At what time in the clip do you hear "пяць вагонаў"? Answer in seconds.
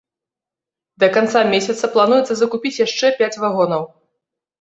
3.21-3.83